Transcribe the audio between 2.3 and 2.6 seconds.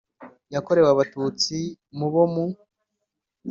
mu